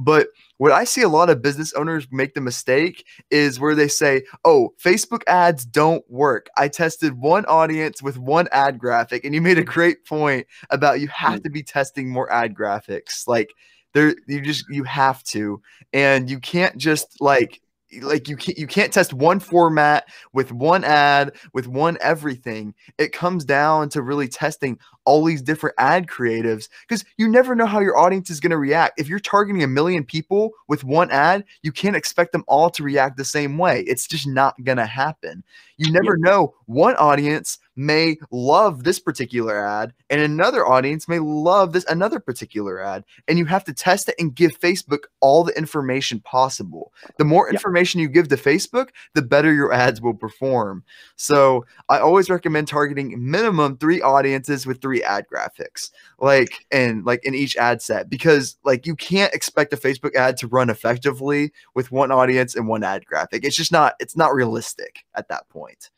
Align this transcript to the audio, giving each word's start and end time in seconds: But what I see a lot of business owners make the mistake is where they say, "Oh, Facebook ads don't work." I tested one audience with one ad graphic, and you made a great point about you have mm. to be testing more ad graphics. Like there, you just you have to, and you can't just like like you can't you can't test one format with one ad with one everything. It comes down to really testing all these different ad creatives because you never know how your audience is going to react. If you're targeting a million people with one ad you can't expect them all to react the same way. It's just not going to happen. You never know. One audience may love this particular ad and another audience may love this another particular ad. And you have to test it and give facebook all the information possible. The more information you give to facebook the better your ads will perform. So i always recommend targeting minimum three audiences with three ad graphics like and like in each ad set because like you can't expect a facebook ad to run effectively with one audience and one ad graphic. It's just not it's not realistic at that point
But 0.00 0.28
what 0.56 0.72
I 0.72 0.84
see 0.84 1.02
a 1.02 1.08
lot 1.08 1.28
of 1.28 1.42
business 1.42 1.74
owners 1.74 2.08
make 2.10 2.32
the 2.32 2.40
mistake 2.40 3.06
is 3.30 3.60
where 3.60 3.74
they 3.74 3.86
say, 3.86 4.22
"Oh, 4.46 4.72
Facebook 4.82 5.22
ads 5.26 5.66
don't 5.66 6.02
work." 6.10 6.48
I 6.56 6.68
tested 6.68 7.20
one 7.20 7.44
audience 7.44 8.02
with 8.02 8.16
one 8.16 8.48
ad 8.50 8.78
graphic, 8.78 9.24
and 9.24 9.34
you 9.34 9.42
made 9.42 9.58
a 9.58 9.64
great 9.64 10.06
point 10.06 10.46
about 10.70 11.00
you 11.00 11.08
have 11.08 11.40
mm. 11.40 11.44
to 11.44 11.50
be 11.50 11.62
testing 11.62 12.08
more 12.08 12.32
ad 12.32 12.54
graphics. 12.54 13.28
Like 13.28 13.50
there, 13.92 14.14
you 14.26 14.40
just 14.40 14.64
you 14.70 14.84
have 14.84 15.22
to, 15.24 15.60
and 15.92 16.30
you 16.30 16.40
can't 16.40 16.78
just 16.78 17.20
like 17.20 17.60
like 18.02 18.28
you 18.28 18.36
can't 18.36 18.58
you 18.58 18.66
can't 18.66 18.92
test 18.92 19.12
one 19.12 19.40
format 19.40 20.08
with 20.32 20.52
one 20.52 20.84
ad 20.84 21.32
with 21.52 21.66
one 21.66 21.98
everything. 22.00 22.74
It 22.98 23.12
comes 23.12 23.44
down 23.44 23.88
to 23.90 24.02
really 24.02 24.28
testing 24.28 24.78
all 25.04 25.24
these 25.24 25.42
different 25.42 25.74
ad 25.78 26.06
creatives 26.06 26.68
because 26.82 27.04
you 27.16 27.28
never 27.28 27.54
know 27.54 27.66
how 27.66 27.80
your 27.80 27.98
audience 27.98 28.30
is 28.30 28.40
going 28.40 28.50
to 28.50 28.58
react. 28.58 29.00
If 29.00 29.08
you're 29.08 29.18
targeting 29.18 29.62
a 29.62 29.68
million 29.68 30.04
people 30.04 30.50
with 30.68 30.84
one 30.84 31.10
ad 31.10 31.44
you 31.62 31.72
can't 31.72 31.96
expect 31.96 32.32
them 32.32 32.44
all 32.46 32.70
to 32.70 32.82
react 32.82 33.16
the 33.16 33.24
same 33.24 33.58
way. 33.58 33.82
It's 33.82 34.06
just 34.06 34.26
not 34.26 34.62
going 34.64 34.78
to 34.78 34.86
happen. 34.86 35.42
You 35.76 35.92
never 35.92 36.16
know. 36.18 36.54
One 36.66 36.94
audience 36.96 37.58
may 37.76 38.16
love 38.30 38.84
this 38.84 38.98
particular 38.98 39.64
ad 39.64 39.92
and 40.08 40.20
another 40.20 40.66
audience 40.66 41.08
may 41.08 41.18
love 41.18 41.72
this 41.72 41.84
another 41.86 42.20
particular 42.20 42.80
ad. 42.82 43.04
And 43.28 43.38
you 43.38 43.46
have 43.46 43.64
to 43.64 43.72
test 43.72 44.08
it 44.08 44.16
and 44.18 44.34
give 44.34 44.58
facebook 44.58 45.04
all 45.20 45.44
the 45.44 45.56
information 45.56 46.20
possible. 46.20 46.92
The 47.18 47.24
more 47.24 47.50
information 47.50 48.00
you 48.00 48.08
give 48.08 48.28
to 48.28 48.36
facebook 48.36 48.88
the 49.14 49.22
better 49.22 49.52
your 49.52 49.72
ads 49.72 50.00
will 50.00 50.14
perform. 50.14 50.84
So 51.16 51.64
i 51.88 51.98
always 51.98 52.30
recommend 52.30 52.68
targeting 52.68 53.14
minimum 53.30 53.76
three 53.76 54.02
audiences 54.02 54.66
with 54.66 54.80
three 54.80 55.02
ad 55.02 55.26
graphics 55.32 55.90
like 56.18 56.66
and 56.70 57.04
like 57.04 57.24
in 57.24 57.34
each 57.34 57.56
ad 57.56 57.82
set 57.82 58.10
because 58.10 58.56
like 58.64 58.86
you 58.86 58.96
can't 58.96 59.34
expect 59.34 59.72
a 59.72 59.76
facebook 59.76 60.14
ad 60.14 60.36
to 60.38 60.46
run 60.46 60.70
effectively 60.70 61.52
with 61.74 61.92
one 61.92 62.10
audience 62.10 62.54
and 62.54 62.68
one 62.68 62.84
ad 62.84 63.06
graphic. 63.06 63.44
It's 63.44 63.56
just 63.56 63.72
not 63.72 63.94
it's 64.00 64.16
not 64.16 64.34
realistic 64.34 65.04
at 65.14 65.28
that 65.28 65.48
point 65.48 65.90